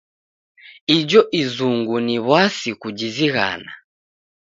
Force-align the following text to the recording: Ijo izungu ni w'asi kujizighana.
Ijo 0.97 1.21
izungu 1.41 1.95
ni 2.05 2.17
w'asi 2.27 2.69
kujizighana. 2.81 3.71